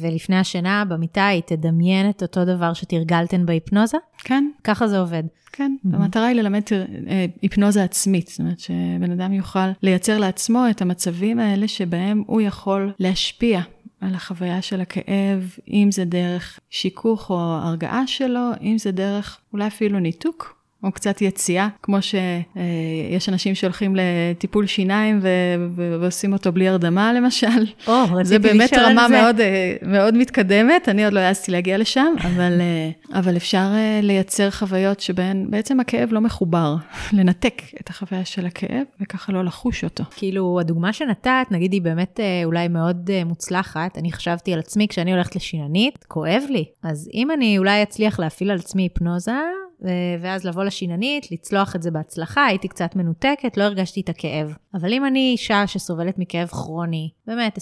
[0.00, 3.98] ולפני השינה במיטה היא תדמיין את אותו דבר שתרגלתן בהיפנוזה?
[4.18, 4.50] כן.
[4.64, 5.22] ככה זה עובד.
[5.52, 5.96] כן, mm-hmm.
[5.96, 11.38] המטרה היא ללמד אה, היפנוזה עצמית, זאת אומרת שבן אדם יוכל לייצר לעצמו את המצבים
[11.38, 13.60] האלה שבהם הוא יכול להשפיע
[14.02, 19.66] על החוויה של הכאב, אם זה דרך שיכוך או הרגעה שלו, אם זה דרך אולי
[19.66, 25.28] אפילו ניתוק או קצת יציאה, כמו שיש אנשים שהולכים לטיפול שיניים ו-
[25.76, 27.46] ו- ועושים אותו בלי הרדמה למשל.
[27.86, 32.14] או, רציתי זה באמת רמה מאוד, אה, מאוד מתקדמת, אני עוד לא העזתי להגיע לשם,
[32.20, 36.76] אבל, אה, אבל אפשר אה, לייצר חוויות שבהן בעצם הכאב לא מחובר,
[37.16, 40.04] לנתק את החוויה של הכאב וככה לא לחוש אותו.
[40.16, 43.98] כאילו, הדוגמה שנתת, נגיד, היא באמת אולי מאוד מוצלחת.
[43.98, 46.64] אני חשבתי על עצמי כשאני הולכת לשיננית, כואב לי.
[46.82, 49.32] אז אם אני אולי אצליח להפעיל על עצמי היפנוזה,
[50.20, 54.56] ואז לבוא לשיננית, לצלוח את זה בהצלחה, הייתי קצת מנותקת, לא הרגשתי את הכאב.
[54.74, 57.60] אבל אם אני אישה שסובלת מכאב כרוני, באמת, 24-7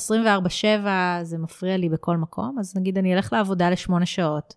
[1.22, 4.54] זה מפריע לי בכל מקום, אז נגיד אני אלך לעבודה לשמונה שעות.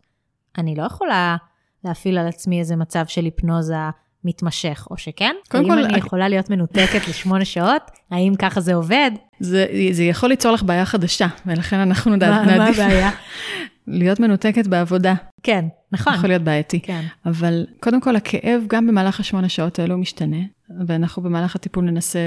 [0.58, 1.36] אני לא יכולה
[1.84, 3.76] להפעיל על עצמי איזה מצב של היפנוזה
[4.24, 5.36] מתמשך, או שכן?
[5.50, 5.80] קודם כל...
[5.80, 9.12] אם אני יכולה להיות מנותקת לשמונה שעות, האם ככה זה עובד?
[9.40, 12.58] זה, זה יכול ליצור לך בעיה חדשה, ולכן אנחנו נעדיף...
[12.58, 13.12] מה הבעיה?
[13.88, 15.14] להיות מנותקת בעבודה.
[15.44, 16.14] כן, נכון.
[16.14, 16.80] יכול להיות בעייתי.
[16.80, 17.02] כן.
[17.26, 20.42] אבל קודם כל, הכאב גם במהלך השמונה שעות האלו משתנה,
[20.88, 22.20] ואנחנו במהלך הטיפול ננסה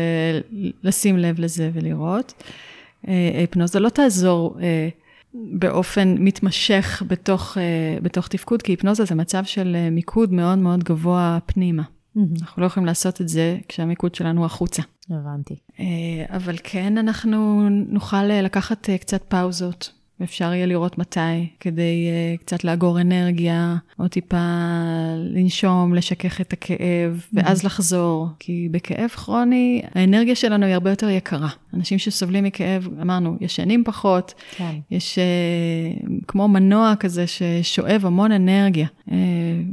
[0.83, 2.42] לשים לב לזה ולראות.
[3.09, 4.88] אה, היפנוזה לא תעזור אה,
[5.35, 11.38] באופן מתמשך בתוך, אה, בתוך תפקוד, כי היפנוזה זה מצב של מיקוד מאוד מאוד גבוה
[11.47, 11.83] פנימה.
[12.40, 14.83] אנחנו לא יכולים לעשות את זה כשהמיקוד שלנו החוצה.
[15.11, 15.57] הבנתי.
[16.29, 23.00] אבל כן, אנחנו נוכל לקחת קצת פאוזות ואפשר יהיה לראות מתי, כדי uh, קצת לאגור
[23.00, 24.37] אנרגיה, או טיפה
[25.16, 26.79] לנשום, לשכך את הכאב,
[27.20, 27.35] mm-hmm.
[27.35, 28.29] ואז לחזור.
[28.38, 31.48] כי בכאב כרוני, האנרגיה שלנו היא הרבה יותר יקרה.
[31.74, 34.74] אנשים שסובלים מכאב, אמרנו, ישנים פחות, כן.
[34.90, 39.12] יש uh, כמו מנוע כזה ששואב המון אנרגיה, uh,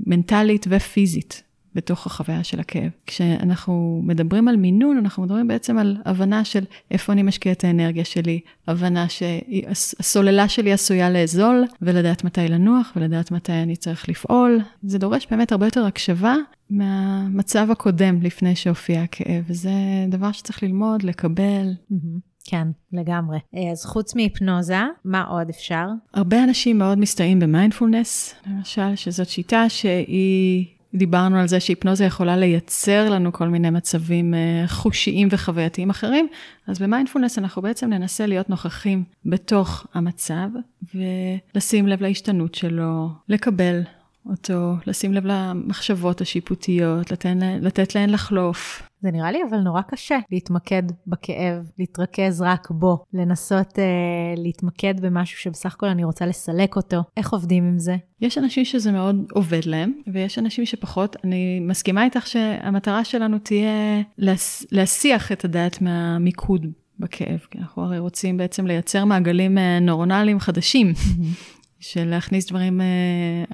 [0.06, 1.44] מנטלית ופיזית.
[1.76, 2.90] בתוך החוויה של הכאב.
[3.06, 8.06] כשאנחנו מדברים על מינון, אנחנו מדברים בעצם על הבנה של איפה אני משקיע את האנרגיה
[8.06, 14.60] שלי, הבנה שהסוללה שלי עשויה לאזול, ולדעת מתי לנוח, ולדעת מתי אני צריך לפעול.
[14.84, 16.36] זה דורש באמת הרבה יותר הקשבה
[16.70, 19.72] מהמצב הקודם לפני שהופיע הכאב, וזה
[20.10, 21.74] דבר שצריך ללמוד, לקבל.
[22.46, 23.38] כן, לגמרי.
[23.72, 25.86] אז חוץ מהיפנוזה, מה עוד אפשר?
[26.14, 33.10] הרבה אנשים מאוד מסתייעים במיינדפולנס, למשל, שזאת שיטה שהיא דיברנו על זה שהיפנוזה יכולה לייצר
[33.10, 36.28] לנו כל מיני מצבים אה, חושיים וחווייתיים אחרים,
[36.68, 40.50] אז במיינדפולנס אנחנו בעצם ננסה להיות נוכחים בתוך המצב
[40.96, 43.82] ולשים לב להשתנות שלו, לקבל
[44.30, 47.30] אותו, לשים לב למחשבות השיפוטיות, לתת,
[47.62, 48.84] לתת להן לחלוף.
[49.02, 53.84] זה נראה לי אבל נורא קשה להתמקד בכאב, להתרכז רק בו, לנסות אה,
[54.38, 56.98] להתמקד במשהו שבסך הכל אני רוצה לסלק אותו.
[57.18, 57.96] איך עובדים עם זה?
[58.22, 61.16] יש אנשים שזה מאוד עובד להם, ויש אנשים שפחות.
[61.24, 66.66] אני מסכימה איתך שהמטרה שלנו תהיה להס, להסיח את הדעת מהמיקוד
[67.00, 70.94] בכאב, כי אנחנו הרי רוצים בעצם לייצר מעגלים אה, נורונליים חדשים.
[71.84, 72.86] של להכניס דברים אה,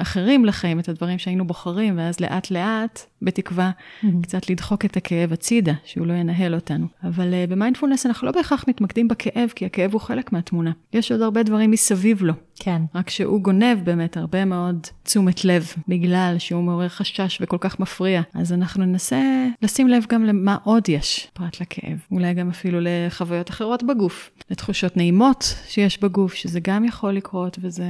[0.02, 4.08] אחרים לחיים, את הדברים שהיינו בוחרים, ואז לאט לאט, בתקווה, mm-hmm.
[4.24, 6.88] קצת לדחוק את הכאב הצידה, שהוא לא ינהל אותנו.
[7.04, 10.72] אבל uh, במיינדפולנס אנחנו לא בהכרח מתמקדים בכאב, כי הכאב הוא חלק מהתמונה.
[10.94, 12.34] יש עוד הרבה דברים מסביב לו.
[12.56, 12.82] כן.
[12.96, 18.22] רק שהוא גונב באמת הרבה מאוד תשומת לב, בגלל שהוא מעורר חשש וכל כך מפריע.
[18.34, 22.00] אז אנחנו ננסה לשים לב גם למה עוד יש פרט לכאב.
[22.12, 27.86] אולי גם אפילו לחוויות אחרות בגוף, לתחושות נעימות שיש בגוף, שזה גם יכול לקרות, וזה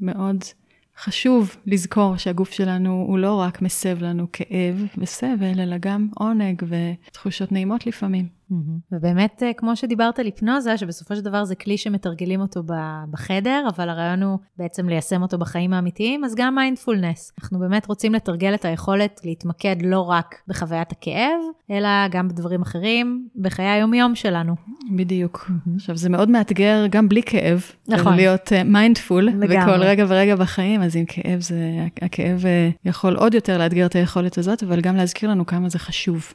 [0.00, 0.36] מאוד
[0.98, 7.52] חשוב לזכור שהגוף שלנו הוא לא רק מסב לנו כאב וסבל, אלא גם עונג ותחושות
[7.52, 8.28] נעימות לפעמים.
[8.92, 12.62] ובאמת, אה, כמו שדיברת על היפנוזה, שבסופו של דבר זה כלי שמתרגלים אותו
[13.10, 17.32] בחדר, אבל הרעיון הוא בעצם ליישם אותו בחיים האמיתיים, אז גם מיינדפולנס.
[17.40, 23.28] אנחנו באמת רוצים לתרגל את היכולת להתמקד לא רק בחוויית הכאב, אלא גם בדברים אחרים,
[23.36, 24.54] בחיי היום-יום שלנו.
[24.96, 25.50] בדיוק.
[25.74, 27.62] עכשיו, זה מאוד מאתגר גם בלי כאב.
[27.88, 28.16] נכון.
[28.16, 33.34] להיות mindful uh, בכל רגע ורגע בחיים, אז עם כאב זה, הכאב uh, יכול עוד
[33.34, 36.32] יותר לאתגר את היכולת הזאת, אבל גם להזכיר לנו כמה זה חשוב.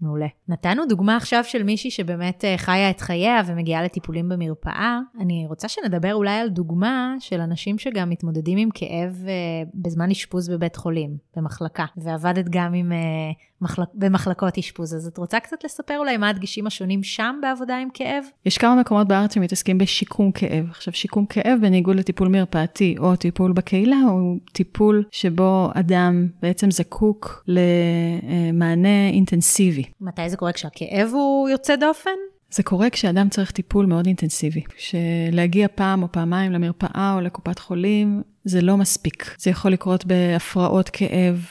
[0.00, 0.26] מעולה.
[0.48, 4.98] נתנו דוגמה עכשיו של מישהי שבאמת אה, חיה את חייה ומגיעה לטיפולים במרפאה.
[5.20, 9.32] אני רוצה שנדבר אולי על דוגמה של אנשים שגם מתמודדים עם כאב אה,
[9.74, 12.98] בזמן אשפוז בבית חולים, במחלקה, ועבדת גם עם, אה,
[13.62, 14.94] מחלק, במחלקות אשפוז.
[14.94, 18.24] אז את רוצה קצת לספר אולי מה הדגשים השונים שם בעבודה עם כאב?
[18.46, 20.64] יש כמה מקומות בארץ שמתעסקים בשיקום כאב.
[20.70, 27.44] עכשיו, שיקום כאב, בניגוד לטיפול מרפאתי או טיפול בקהילה, הוא טיפול שבו אדם בעצם זקוק
[27.46, 29.84] למענה אינטנסיבי.
[30.00, 30.52] מתי זה קורה?
[30.52, 32.10] כשהכאב הוא יוצא דופן?
[32.50, 34.62] זה קורה כשאדם צריך טיפול מאוד אינטנסיבי.
[34.78, 39.36] שלהגיע פעם או פעמיים למרפאה או לקופת חולים, זה לא מספיק.
[39.38, 41.46] זה יכול לקרות בהפרעות כאב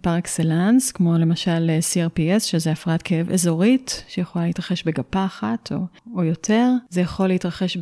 [0.00, 5.78] פר אקסלנס, כמו למשל אה, CRPS, שזה הפרעת כאב אזורית, שיכולה להתרחש בגפה אחת או,
[6.14, 6.70] או יותר.
[6.90, 7.78] זה יכול להתרחש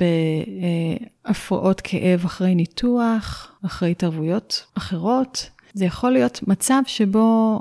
[1.24, 5.50] בהפרעות כאב אחרי ניתוח, אחרי התערבויות אחרות.
[5.74, 7.58] זה יכול להיות מצב שבו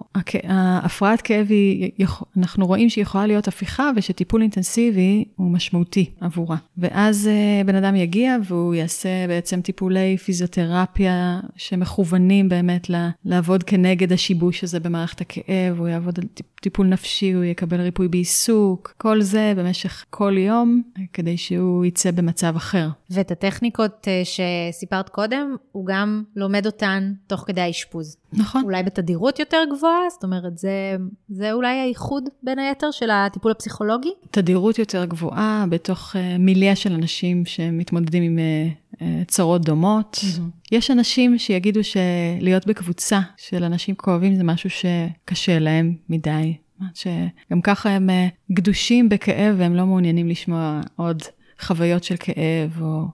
[0.84, 1.92] הפרעת כאב היא,
[2.38, 6.58] אנחנו רואים שהיא יכולה להיות הפיכה ושטיפול אינטנסיבי הוא משמעותי עבורה.
[6.78, 12.88] ואז אה, בן אדם יגיע והוא יעשה בעצם טיפולי פיזיותרפיה שמכוונים באמת
[13.26, 16.26] לעבוד כנגד השיבוש הזה במערכת הכאב, הוא יעבוד על
[16.62, 20.82] טיפול נפשי, הוא יקבל ריפוי בעיסוק, כל זה במשך כל יום
[21.14, 22.88] כדי שהוא יצא במצב אחר.
[23.10, 28.01] ואת הטכניקות אה, שסיפרת קודם, הוא גם לומד אותן תוך כדי האשפוז.
[28.34, 28.64] נכון.
[28.64, 30.96] אולי בתדירות יותר גבוהה, זאת אומרת, זה,
[31.30, 34.12] זה אולי הייחוד בין היתר של הטיפול הפסיכולוגי?
[34.32, 40.20] תדירות יותר גבוהה בתוך uh, מיליה של אנשים שמתמודדים עם uh, uh, צרות דומות.
[40.22, 40.42] Mm-hmm.
[40.72, 46.54] יש אנשים שיגידו שלהיות בקבוצה של אנשים כואבים זה משהו שקשה להם מדי.
[46.94, 48.10] שגם ככה הם
[48.52, 51.22] גדושים בכאב והם לא מעוניינים לשמוע עוד
[51.62, 53.06] חוויות של כאב או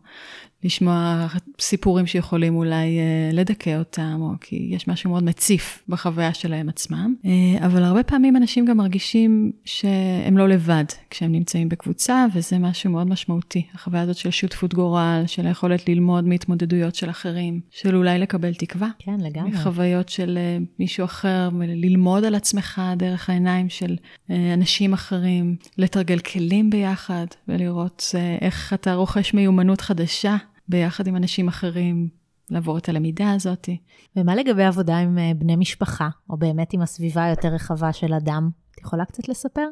[0.63, 1.28] לשמוע
[1.62, 7.15] סיפורים שיכולים אולי אה, לדכא אותם, או כי יש משהו מאוד מציף בחוויה שלהם עצמם.
[7.26, 12.91] אה, אבל הרבה פעמים אנשים גם מרגישים שהם לא לבד כשהם נמצאים בקבוצה, וזה משהו
[12.91, 13.65] מאוד משמעותי.
[13.74, 18.89] החוויה הזאת של שותפות גורל, של היכולת ללמוד מהתמודדויות של אחרים, של אולי לקבל תקווה.
[19.00, 19.52] כן, לגמרי.
[19.52, 23.96] מחוויות של אה, מישהו אחר, ללמוד על עצמך דרך העיניים של
[24.30, 28.04] אנשים אחרים, לתרגל כלים ביחד ולראות
[28.41, 30.38] איך אתה רוכש מיומנות חדשה.
[30.69, 32.10] ביחד עם אנשים אחרים,
[32.49, 33.69] לעבור את הלמידה הזאת.
[34.15, 38.49] ומה לגבי עבודה עם אה, בני משפחה, או באמת עם הסביבה היותר רחבה של אדם?
[38.71, 39.67] את יכולה קצת לספר?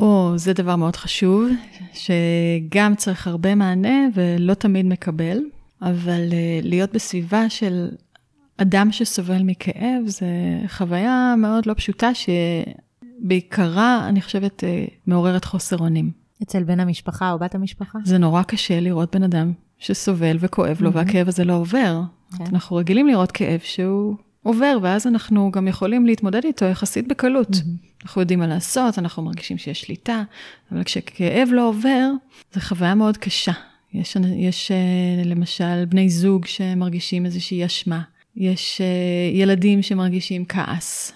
[0.00, 1.48] או, זה דבר מאוד חשוב,
[1.92, 5.38] שגם צריך הרבה מענה ולא תמיד מקבל,
[5.82, 7.88] אבל אה, להיות בסביבה של
[8.56, 10.26] אדם שסובל מכאב, זה
[10.68, 16.10] חוויה מאוד לא פשוטה, שבעיקרה, אני חושבת, אה, מעוררת חוסר אונים.
[16.42, 17.98] אצל בן המשפחה או בת המשפחה?
[18.04, 20.96] זה נורא קשה לראות בן אדם שסובל וכואב לו, mm-hmm.
[20.96, 22.00] והכאב הזה לא עובר.
[22.38, 22.44] כן.
[22.52, 27.50] אנחנו רגילים לראות כאב שהוא עובר, ואז אנחנו גם יכולים להתמודד איתו יחסית בקלות.
[27.50, 28.02] Mm-hmm.
[28.02, 30.22] אנחנו יודעים מה לעשות, אנחנו מרגישים שיש שליטה,
[30.72, 32.10] אבל כשכאב לא עובר,
[32.54, 33.52] זו חוויה מאוד קשה.
[33.94, 38.02] יש, יש אה, למשל בני זוג שמרגישים איזושהי אשמה,
[38.36, 41.12] יש אה, ילדים שמרגישים כעס,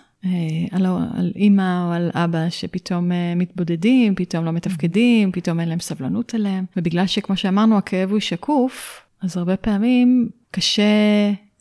[0.70, 5.80] על, על אימא או על אבא שפתאום אה, מתבודדים, פתאום לא מתפקדים, פתאום אין להם
[5.80, 6.64] סבלנות אליהם.
[6.76, 10.82] ובגלל שכמו שאמרנו, הכאב הוא שקוף, אז הרבה פעמים קשה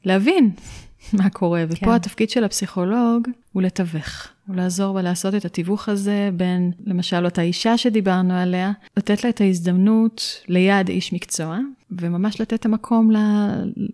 [0.05, 0.51] להבין
[1.13, 1.63] מה קורה.
[1.69, 1.91] ופה כן.
[1.91, 4.27] התפקיד של הפסיכולוג הוא לתווך.
[4.47, 9.41] הוא לעזור ולעשות את התיווך הזה בין, למשל, אותה אישה שדיברנו עליה, לתת לה את
[9.41, 11.57] ההזדמנות ליד איש מקצוע,
[11.91, 13.09] וממש לתת את המקום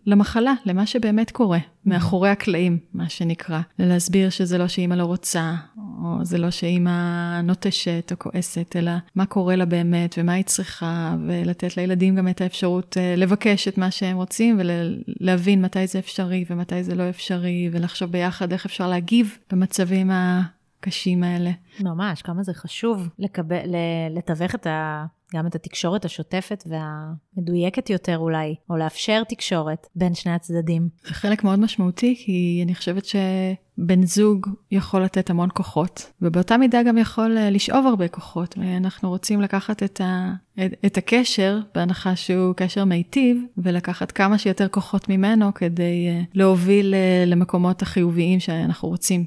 [0.05, 3.59] למחלה, למה שבאמת קורה, מאחורי הקלעים, מה שנקרא.
[3.79, 9.25] להסביר שזה לא שאימא לא רוצה, או זה לא שאימא נוטשת או כועסת, אלא מה
[9.25, 13.91] קורה לה באמת ומה היא צריכה, ולתת לילדים גם את האפשרות אה, לבקש את מה
[13.91, 19.37] שהם רוצים, ולהבין מתי זה אפשרי ומתי זה לא אפשרי, ולחשוב ביחד איך אפשר להגיב
[19.51, 21.51] במצבים הקשים האלה.
[21.79, 23.75] ממש, כמה זה חשוב לקבל,
[24.15, 25.05] לתווך את ה...
[25.33, 30.89] גם את התקשורת השוטפת והמדויקת יותר אולי, או לאפשר תקשורת בין שני הצדדים.
[31.07, 36.83] זה חלק מאוד משמעותי, כי אני חושבת שבן זוג יכול לתת המון כוחות, ובאותה מידה
[36.83, 38.55] גם יכול אה, לשאוב הרבה כוחות.
[38.57, 40.33] ואנחנו רוצים לקחת את, ה,
[40.65, 46.93] את, את הקשר, בהנחה שהוא קשר מיטיב, ולקחת כמה שיותר כוחות ממנו כדי אה, להוביל
[46.93, 49.25] אה, למקומות החיוביים שאנחנו רוצים.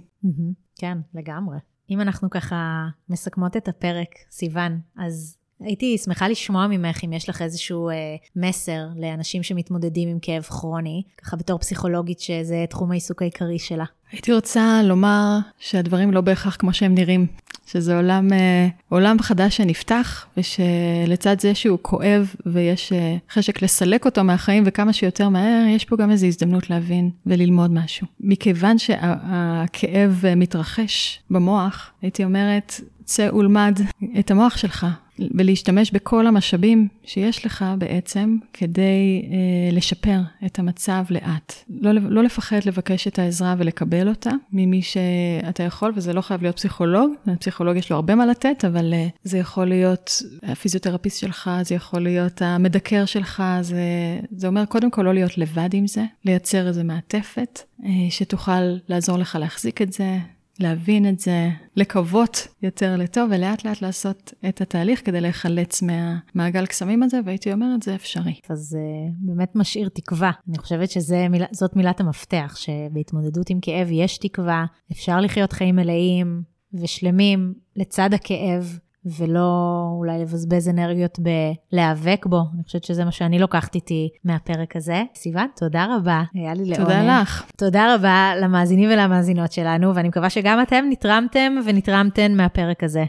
[0.76, 1.56] כן, לגמרי.
[1.90, 7.42] אם אנחנו ככה מסכמות את הפרק, סיוון, אז הייתי שמחה לשמוע ממך אם יש לך
[7.42, 7.94] איזשהו אה,
[8.36, 13.84] מסר לאנשים שמתמודדים עם כאב כרוני, ככה בתור פסיכולוגית שזה תחום העיסוק העיקרי שלה.
[14.12, 17.26] הייתי רוצה לומר שהדברים לא בהכרח כמו שהם נראים,
[17.66, 24.24] שזה עולם, אה, עולם חדש שנפתח, ושלצד זה שהוא כואב ויש אה, חשק לסלק אותו
[24.24, 28.06] מהחיים וכמה שיותר מהר, יש פה גם איזו הזדמנות להבין וללמוד משהו.
[28.20, 33.80] מכיוון שהכאב מתרחש במוח, הייתי אומרת, צא ולמד
[34.18, 34.86] את המוח שלך,
[35.34, 41.54] ולהשתמש בכל המשאבים שיש לך בעצם כדי אה, לשפר את המצב לאט.
[41.80, 46.56] לא, לא לפחד לבקש את העזרה ולקבל אותה ממי שאתה יכול, וזה לא חייב להיות
[46.56, 51.74] פסיכולוג, פסיכולוג יש לו הרבה מה לתת, אבל אה, זה יכול להיות הפיזיותרפיסט שלך, זה
[51.74, 53.80] יכול להיות המדקר שלך, זה,
[54.30, 59.18] זה אומר קודם כל לא להיות לבד עם זה, לייצר איזו מעטפת אה, שתוכל לעזור
[59.18, 60.18] לך להחזיק את זה,
[60.58, 67.02] להבין את זה, לקוות יותר לטוב, ולאט לאט לעשות את התהליך כדי להיחלץ מהמעגל קסמים
[67.02, 68.34] הזה, והייתי אומרת, זה אפשרי.
[68.48, 70.30] אז אה, באמת משאיר תקווה.
[70.48, 76.42] אני חושבת שזאת מילת המפתח, שבהתמודדות עם כאב יש תקווה, אפשר לחיות חיים מלאים
[76.74, 78.78] ושלמים לצד הכאב.
[79.18, 82.40] ולא אולי לבזבז אנרגיות בלהיאבק בו.
[82.54, 85.02] אני חושבת שזה מה שאני לוקחת איתי מהפרק הזה.
[85.14, 86.76] סיוון, תודה רבה, היה לי לעונג.
[86.76, 87.44] תודה לך.
[87.56, 93.04] תודה רבה למאזינים ולמאזינות שלנו, ואני מקווה שגם אתם נתרמתם ונתרמתן מהפרק הזה.